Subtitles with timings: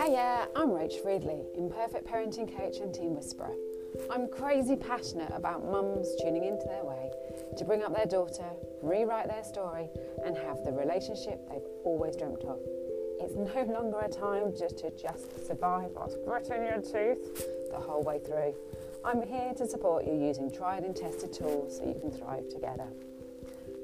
[0.00, 3.52] Hiya, I'm Rach Friedley, imperfect parenting coach and teen whisperer.
[4.10, 7.10] I'm crazy passionate about mums tuning into their way
[7.58, 8.48] to bring up their daughter,
[8.80, 9.90] rewrite their story,
[10.24, 12.60] and have the relationship they've always dreamt of.
[13.20, 18.02] It's no longer a time just to just survive whilst gritting your teeth the whole
[18.02, 18.54] way through.
[19.04, 22.88] I'm here to support you using tried and tested tools so you can thrive together.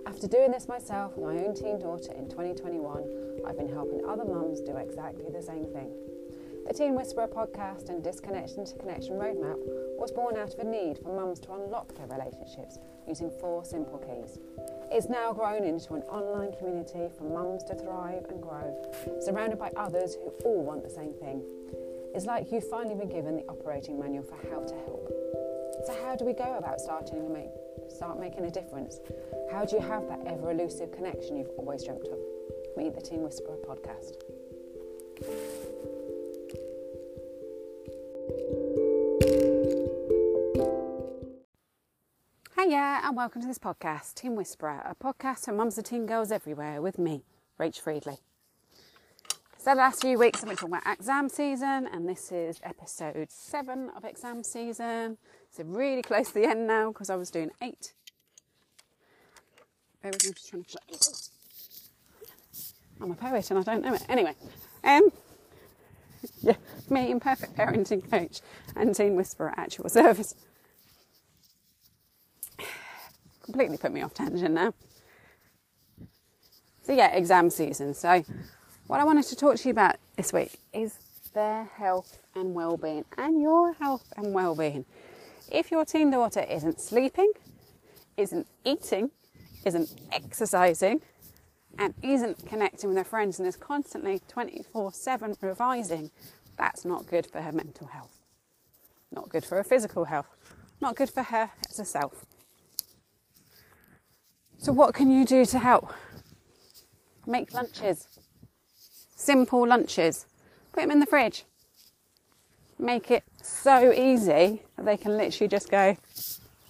[0.07, 4.25] After doing this myself with my own teen daughter in 2021, I've been helping other
[4.25, 5.92] mums do exactly the same thing.
[6.66, 9.55] The Teen Whisperer podcast and Disconnection to Connection roadmap
[9.98, 13.98] was born out of a need for mums to unlock their relationships using four simple
[13.98, 14.41] keys.
[14.91, 18.75] It's now grown into an online community for mums to thrive and grow,
[19.20, 21.41] surrounded by others who all want the same thing.
[22.16, 25.12] It's like you've finally been given the operating manual for how to help.
[25.87, 27.51] So, how do we go about starting to make,
[27.89, 28.98] start making a difference?
[29.53, 32.19] How do you have that ever elusive connection you've always dreamt of?
[32.77, 34.36] Meet the Teen Whisperer podcast.
[42.67, 46.33] Hiya, and welcome to this podcast, Teen Whisperer, a podcast for mums and teen girls
[46.33, 47.22] everywhere with me,
[47.61, 48.17] Rach Friedley.
[49.56, 53.31] So, the last few weeks I've been talking about exam season, and this is episode
[53.31, 55.19] seven of exam season.
[55.48, 57.92] So, really close to the end now because I was doing eight.
[60.03, 60.75] Bear with me, I'm just trying to
[63.00, 64.05] I'm a poet and I don't know it.
[64.09, 64.34] Anyway,
[64.83, 65.12] um,
[66.41, 66.56] yeah,
[66.91, 68.41] me, imperfect parenting coach
[68.75, 70.34] and teen whisperer at your service.
[73.47, 74.75] Completely put me off tangent now.
[76.83, 77.94] So yeah, exam season.
[77.94, 78.22] So
[78.86, 80.98] what I wanted to talk to you about this week is
[81.34, 84.84] their health and well-being and your health and well-being.
[85.50, 87.33] If your teen daughter isn't sleeping,
[88.16, 89.11] isn't eating,
[89.64, 91.03] isn't exercising,
[91.78, 96.10] and isn't connecting with her friends and is constantly 24 7 revising,
[96.56, 98.19] that's not good for her mental health.
[99.12, 100.28] Not good for her physical health.
[100.81, 102.25] Not good for her as a self.
[104.66, 105.93] So, what can you do to help?
[107.25, 108.09] Make lunches.
[109.15, 110.27] Simple lunches.
[110.72, 111.44] Put them in the fridge.
[112.77, 115.97] Make it so easy that they can literally just go,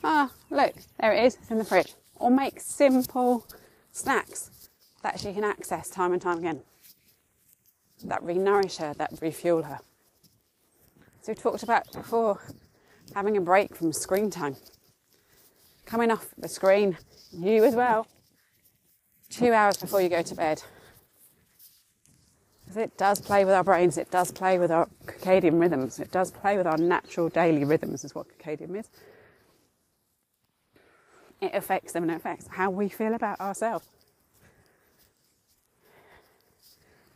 [0.05, 1.95] ah, look, there it is, it's in the fridge.
[2.17, 3.47] Or make simple
[3.93, 4.51] snacks
[5.03, 6.61] that she can access time and time again,
[8.05, 9.79] that re-nourish her, that refuel her.
[11.23, 12.43] So we talked about before
[13.15, 14.57] having a break from screen time,
[15.87, 16.99] coming off the screen,
[17.33, 18.07] you as well,
[19.31, 20.63] two hours before you go to bed.
[22.65, 26.11] Because it does play with our brains, it does play with our circadian rhythms, it
[26.11, 28.91] does play with our natural daily rhythms, is what circadian is.
[31.41, 33.87] It affects them and it affects how we feel about ourselves.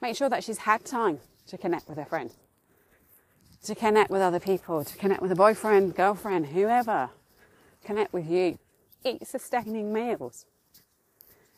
[0.00, 2.34] Make sure that she's had time to connect with her friends,
[3.64, 7.10] to connect with other people, to connect with a boyfriend, girlfriend, whoever.
[7.84, 8.58] Connect with you.
[9.04, 10.46] Eat sustaining meals.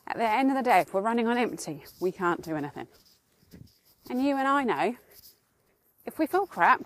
[0.06, 2.86] At the end of the day, if we're running on empty, we can't do anything.
[4.10, 4.96] And you and I know
[6.04, 6.84] if we feel crap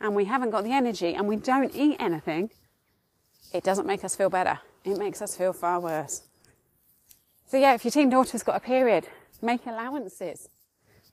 [0.00, 2.50] and we haven't got the energy and we don't eat anything,
[3.52, 4.58] it doesn't make us feel better.
[4.84, 6.22] It makes us feel far worse.
[7.46, 9.06] So, yeah, if your teen daughter's got a period,
[9.42, 10.48] Make allowances.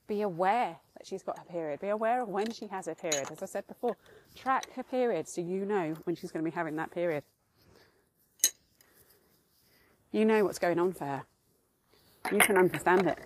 [0.07, 1.81] Be aware that she's got her period.
[1.81, 3.27] Be aware of when she has her period.
[3.29, 3.97] As I said before,
[4.35, 7.23] track her period so you know when she's going to be having that period.
[10.11, 11.23] You know what's going on for her.
[12.31, 13.17] You can understand it.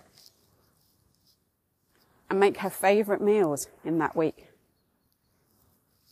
[2.30, 4.48] And make her favourite meals in that week.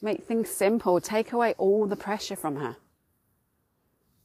[0.00, 1.00] Make things simple.
[1.00, 2.77] Take away all the pressure from her.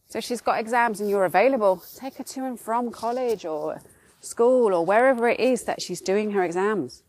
[0.09, 3.81] So if she's got exams and you're available, take her to and from college or
[4.19, 7.03] school or wherever it is that she's doing her exams.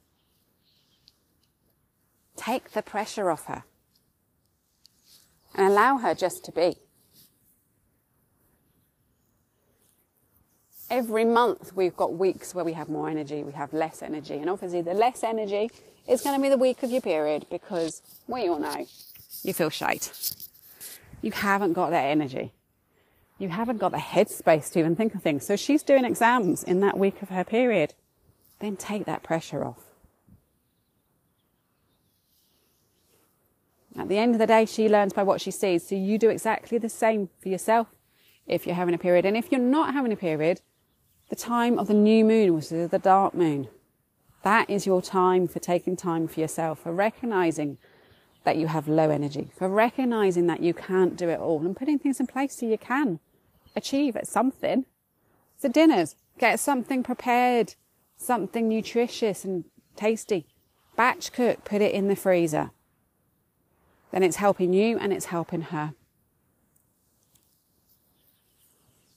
[2.36, 3.64] Take the pressure off her
[5.54, 6.76] and allow her just to be.
[10.90, 14.50] Every month we've got weeks where we have more energy, we have less energy, and
[14.50, 15.70] obviously the less energy
[16.06, 18.86] is going to be the week of your period because we all know
[19.42, 20.34] you feel shite.
[21.22, 22.52] You haven't got that energy
[23.42, 25.44] you haven't got the headspace to even think of things.
[25.44, 27.92] So she's doing exams in that week of her period.
[28.60, 29.91] Then take that pressure off.
[33.98, 35.86] At the end of the day, she learns by what she sees.
[35.86, 37.88] So you do exactly the same for yourself
[38.46, 39.24] if you're having a period.
[39.24, 40.60] And if you're not having a period,
[41.28, 43.68] the time of the new moon, which is the dark moon,
[44.42, 47.78] that is your time for taking time for yourself, for recognizing
[48.44, 51.98] that you have low energy, for recognizing that you can't do it all and putting
[51.98, 53.20] things in place so you can
[53.76, 54.84] achieve at something.
[55.58, 57.76] So dinners, get something prepared,
[58.16, 60.46] something nutritious and tasty
[60.96, 62.70] batch cook, put it in the freezer.
[64.12, 65.94] Then it's helping you and it's helping her.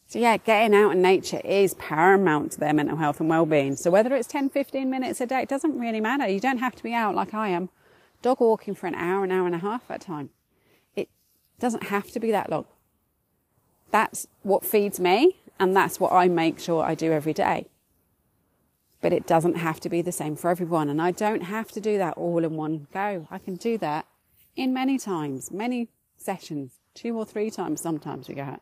[0.07, 3.75] So yeah, getting out in nature is paramount to their mental health and well-being.
[3.75, 6.27] So whether it's 10, 15 minutes a day, it doesn't really matter.
[6.27, 7.69] You don't have to be out like I am,
[8.21, 10.30] dog walking for an hour, an hour and a half at a time.
[10.95, 11.09] It
[11.59, 12.65] doesn't have to be that long.
[13.91, 17.68] That's what feeds me and that's what I make sure I do every day.
[19.01, 20.89] But it doesn't have to be the same for everyone.
[20.89, 23.27] And I don't have to do that all in one go.
[23.30, 24.07] I can do that
[24.55, 28.61] in many times, many sessions, two or three times sometimes we go out.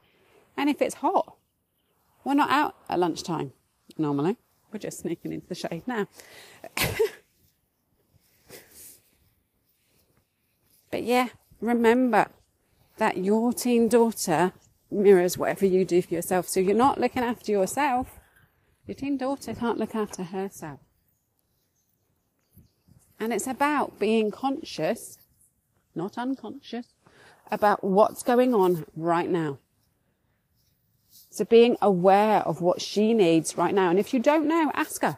[0.58, 1.36] And if it's hot,
[2.24, 3.54] we're not out at lunchtime
[3.98, 4.38] normally.
[4.72, 6.08] We're just sneaking into the shade now.
[10.92, 11.28] but yeah,
[11.62, 12.28] remember
[12.98, 14.54] that your teen daughter
[14.90, 16.48] mirrors whatever you do for yourself.
[16.48, 18.20] So you're not looking after yourself.
[18.86, 20.80] Your teen daughter can't look after herself.
[23.20, 25.18] And it's about being conscious,
[25.96, 26.88] not unconscious,
[27.52, 29.60] about what's going on right now.
[31.30, 33.90] So being aware of what she needs right now.
[33.90, 35.18] And if you don't know, ask her.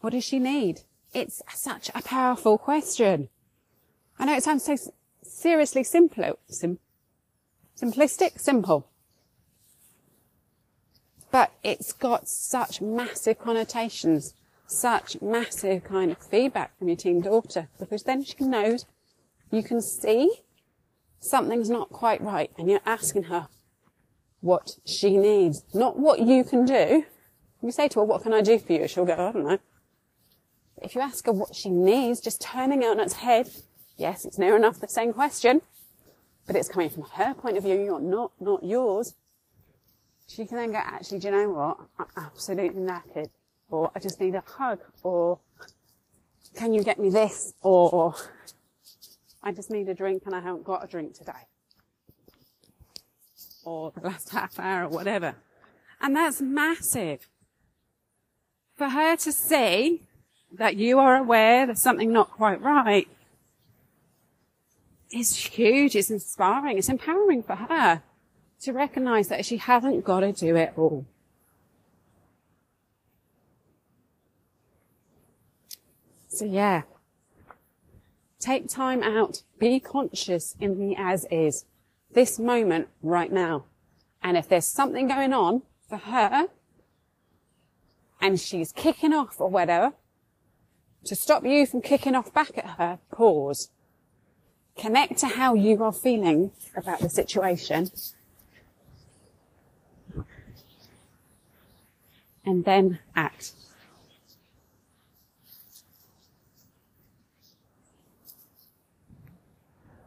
[0.00, 0.80] What does she need?
[1.12, 3.28] It's such a powerful question.
[4.18, 4.76] I know it sounds so
[5.22, 6.78] seriously simple, sim-
[7.76, 8.86] simplistic, simple.
[11.30, 14.34] But it's got such massive connotations,
[14.66, 18.84] such massive kind of feedback from your teen daughter, because then she knows
[19.50, 20.42] you can see
[21.18, 23.48] something's not quite right and you're asking her
[24.40, 27.04] what she needs, not what you can do.
[27.62, 28.88] You say to her, what can I do for you?
[28.88, 29.58] She'll go, I don't know.
[30.82, 33.50] If you ask her what she needs, just turning it on its head,
[33.98, 35.60] yes, it's near enough the same question,
[36.46, 39.14] but it's coming from her point of view, not, not yours.
[40.26, 41.80] She can then go, actually, do you know what?
[41.98, 43.28] I'm absolutely knackered.
[43.68, 44.80] Or I just need a hug.
[45.02, 45.38] Or
[46.56, 47.52] can you get me this?
[47.62, 48.14] Or
[49.42, 51.32] I just need a drink and I haven't got a drink today.
[53.64, 55.34] Or the last half hour or whatever.
[56.00, 57.28] And that's massive.
[58.76, 60.02] For her to see
[60.52, 63.08] that you are aware there's something not quite right
[65.10, 65.96] is huge.
[65.96, 66.78] It's inspiring.
[66.78, 68.02] It's empowering for her
[68.60, 71.06] to recognize that she hasn't got to do it all.
[76.28, 76.82] So yeah,
[78.40, 81.66] take time out, be conscious in the as is,
[82.12, 83.64] this moment right now.
[84.22, 86.48] And if there's something going on for her
[88.20, 89.92] and she's kicking off or whatever,
[91.04, 93.70] to stop you from kicking off back at her, pause.
[94.76, 97.90] Connect to how you are feeling about the situation
[102.44, 103.52] and then act.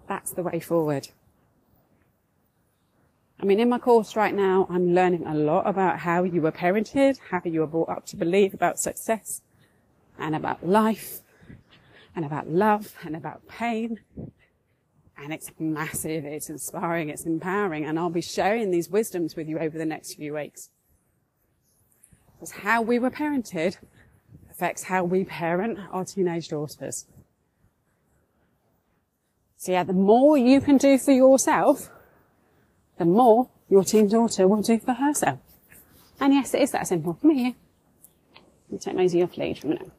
[0.08, 1.10] That's the way forward.
[3.40, 6.52] I mean, in my course right now, I'm learning a lot about how you were
[6.52, 9.42] parented, how you were brought up to believe about success
[10.18, 11.22] and about life
[12.16, 14.00] and about love and about pain.
[15.18, 17.86] And it's massive, it's inspiring, it's empowering.
[17.86, 20.70] And I'll be sharing these wisdoms with you over the next few weeks.
[22.34, 23.78] Because how we were parented
[24.50, 27.08] affects how we parent our teenage daughters.
[29.64, 31.90] So yeah, the more you can do for yourself,
[32.98, 35.40] the more your teen daughter will do for herself.
[36.20, 37.14] And yes, it is that simple.
[37.14, 37.54] Come here.
[38.70, 39.92] Me take Maisie off lead for a minute.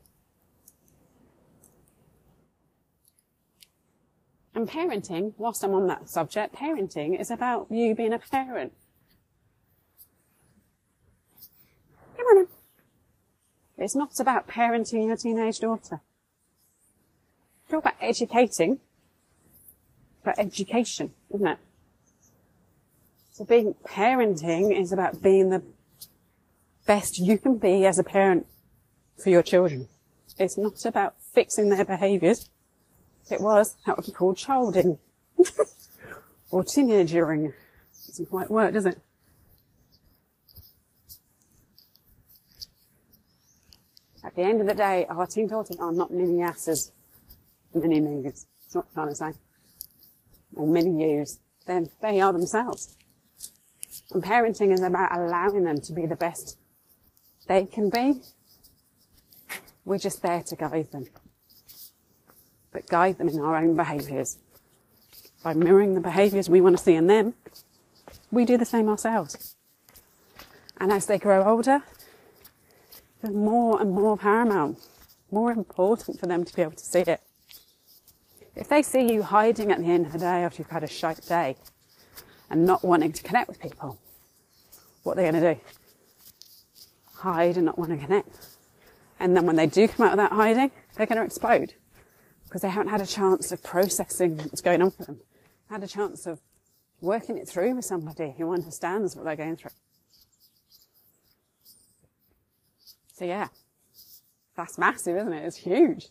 [4.54, 8.74] And parenting, whilst I'm on that subject, parenting is about you being a parent.
[12.18, 12.48] Come on.
[13.78, 16.02] It's not about parenting your teenage daughter.
[17.64, 18.80] It's all about educating,
[20.24, 21.58] but education, isn't it?
[23.32, 25.62] So being parenting is about being the
[26.86, 28.46] best you can be as a parent
[29.22, 29.88] for your children.
[30.38, 32.48] It's not about fixing their behaviours.
[33.24, 34.98] If it was, that would be called childing.
[36.50, 37.52] or teenagering.
[38.06, 39.00] Doesn't quite work, does it?
[44.24, 46.92] At the end of the day, our teen daughters are not mini asses,
[47.74, 48.46] mini me's.
[48.64, 49.32] It's not trying to say.
[50.56, 51.38] Or many yous.
[51.66, 52.96] Then they are themselves.
[54.12, 56.58] And parenting is about allowing them to be the best
[57.46, 58.20] they can be.
[59.84, 61.06] We're just there to guide them.
[62.72, 64.38] But guide them in our own behaviours.
[65.42, 67.34] By mirroring the behaviours we want to see in them,
[68.30, 69.56] we do the same ourselves.
[70.78, 71.82] And as they grow older,
[73.22, 74.78] the more and more paramount
[75.30, 77.20] more important for them to be able to see it.
[78.56, 80.88] If they see you hiding at the end of the day after you've had a
[80.88, 81.56] shite day
[82.50, 83.98] and not wanting to connect with people,
[85.02, 85.60] what are they going to do?
[87.16, 88.46] Hide and not want to connect.
[89.18, 91.74] And then when they do come out of that hiding, they're going to explode
[92.44, 95.20] because they haven't had a chance of processing what's going on for them,
[95.68, 96.40] had a chance of
[97.00, 99.72] working it through with somebody who understands what they're going through.
[103.14, 103.48] So yeah,
[104.56, 105.44] that's massive, isn't it?
[105.44, 106.08] It's huge.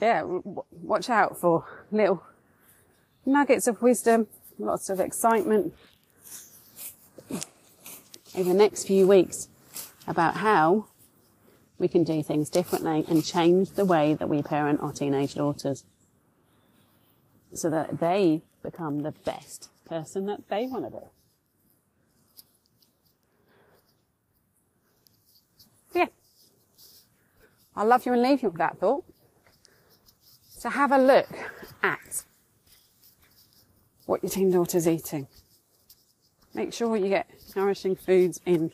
[0.00, 2.22] Yeah, w- watch out for little
[3.26, 4.28] nuggets of wisdom,
[4.58, 5.74] lots of excitement
[8.34, 9.48] over the next few weeks
[10.06, 10.86] about how
[11.78, 15.84] we can do things differently and change the way that we parent our teenage daughters
[17.54, 21.06] so that they become the best person that they want to be.
[25.94, 26.06] Yeah.
[27.74, 29.04] I'll love you and leave you with that thought.
[30.58, 31.28] So have a look
[31.84, 32.24] at
[34.06, 35.28] what your teen daughter's eating.
[36.52, 38.72] Make sure you get nourishing foods in.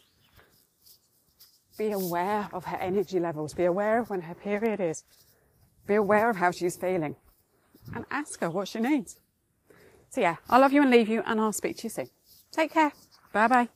[1.76, 3.52] Be aware of her energy levels.
[3.52, 5.04] Be aware of when her period is.
[5.86, 7.16] Be aware of how she's feeling.
[7.94, 9.20] And ask her what she needs.
[10.08, 12.08] So yeah, I love you and leave you and I'll speak to you soon.
[12.50, 12.92] Take care.
[13.30, 13.68] Bye bye.